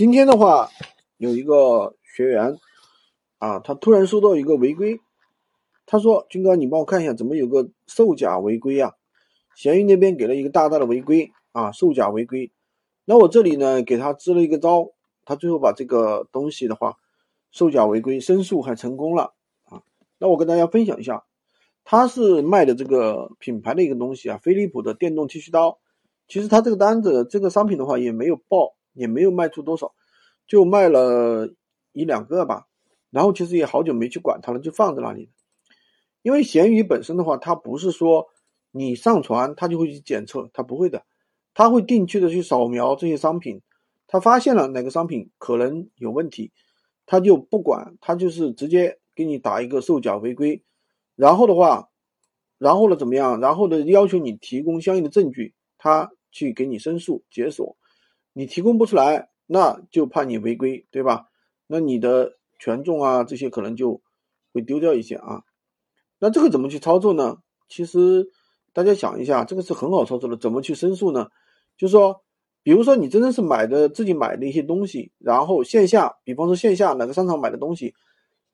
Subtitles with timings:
[0.00, 0.70] 今天的话，
[1.18, 2.56] 有一个学员
[3.36, 4.98] 啊，他突然收到一个违规，
[5.84, 8.94] 他说：“军哥，你帮我看一下，怎么有个售假违规啊？”
[9.54, 12.50] 闲鱼那边给了一个大大的违规啊，售假违规。
[13.04, 14.90] 那我这里呢，给他支了一个招，
[15.26, 16.96] 他最后把这个东西的话，
[17.50, 19.82] 售假违规申诉还成功了啊。
[20.16, 21.24] 那我跟大家分享一下，
[21.84, 25.78] 他是卖的这个品牌的一个东西啊，飞利浦的电动剃须刀。
[26.26, 28.76] 其实他这个单子，这个商品的话也没有报。
[28.92, 29.94] 也没有卖出多少，
[30.46, 31.52] 就卖了
[31.92, 32.66] 一两个吧。
[33.10, 35.30] 然后其实也好久没去管它了，就放在那里。
[36.22, 38.28] 因为闲鱼本身的话，它不是说
[38.70, 41.04] 你上传它就会去检测，它不会的，
[41.54, 43.62] 它会定期的去扫描这些商品，
[44.06, 46.52] 它发现了哪个商品可能有问题，
[47.06, 50.62] 它就不管，它就是直接给你打一个售假违规。
[51.16, 51.88] 然后的话，
[52.58, 53.40] 然后呢怎么样？
[53.40, 57.76] 然后呢要求你提供相应的证据，他去给你申诉解锁。
[58.40, 61.26] 你提供不出来，那就判你违规，对吧？
[61.66, 64.00] 那你的权重啊，这些可能就
[64.54, 65.42] 会丢掉一些啊。
[66.18, 67.36] 那这个怎么去操作呢？
[67.68, 68.30] 其实
[68.72, 70.38] 大家想一下，这个是很好操作的。
[70.38, 71.28] 怎么去申诉呢？
[71.76, 72.22] 就是说，
[72.62, 77.94] 比如说你真的是买的自己买的一些东西，然后线下，比方说线下哪个商场买的东西，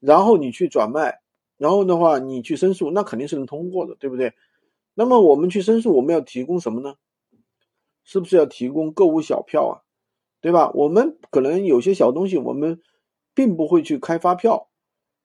[0.01, 1.21] 然后你去转卖，
[1.59, 4.33] 然后的话你去申诉，那肯定是能通过的，对不对？
[4.95, 6.97] 那么我们去申诉，我们要提供什么呢？
[8.07, 9.75] 是不是要提供购物小票啊？
[10.41, 10.71] 对吧？
[10.75, 12.81] 我们可能有些小东西，我们
[13.35, 14.69] 并不会去开发票，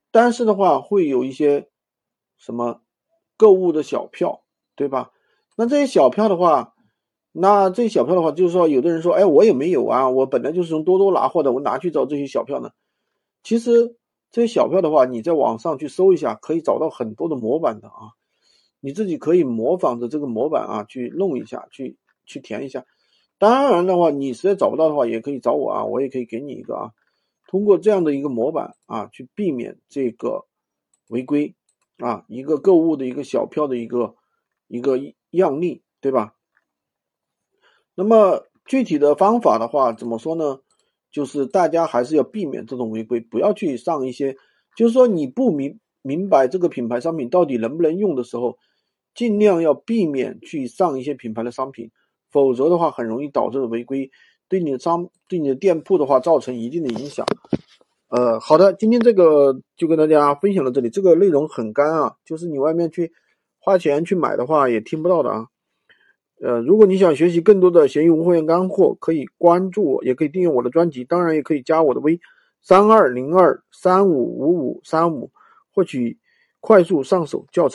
[0.10, 1.70] 但是的话会有一些
[2.38, 2.82] 什么
[3.38, 4.42] 购物的小票，
[4.76, 5.12] 对吧？
[5.56, 6.74] 那这些小票的话，
[7.32, 12.72] 那这些小票的话，就是说，有的人说，哎，我也没有啊，我本来就是从多多拿货的，我哪去找这些小票呢？
[13.44, 13.96] 其实
[14.32, 18.18] 这些小票的话，你在网上去搜一下，可以找到很多的模板的啊，
[18.80, 22.00] 你自己可以模仿着这个模板啊去弄一下去。
[22.26, 22.86] 去填一下，
[23.38, 26.92] 当然的话，你实在找不到的话，也可以找我啊，我也可以给你一个啊。
[27.48, 30.46] 通过这样的一个模板啊，去避免这个
[31.10, 31.56] 违规
[31.98, 34.16] 啊，一个购物的一个小票的一个
[34.68, 34.98] 一个
[35.32, 36.36] 样例，对吧？
[37.94, 40.62] 那么具体的方法的话，怎么说呢？
[41.12, 44.38] 就是大家还是要避免这种违规，不要去上一些，
[44.78, 48.58] 就是说你不明明白这个品牌商品到底能不能用的时候，
[49.14, 51.92] 尽量要避免去上一些品牌的商品。
[52.32, 54.10] 否则的话，很容易导致违规，
[54.48, 57.26] 对你的商、对你的店铺的话造成一定的影响。
[58.08, 60.90] 呃，好的，今天这个就跟大家分享到这里。
[60.90, 63.12] 这个内容很干啊，就是你外面去
[63.60, 65.46] 花钱去买的话也听不到的啊。
[66.42, 72.20] 呃，如果你想学习更多的闲鱼无货源干货，可以关注我，也可以订阅我的专辑，当然也可以加我的微
[72.62, 75.32] 三二零二三五五五三五，
[75.72, 76.18] 获取
[76.60, 77.70] 快速上手教程。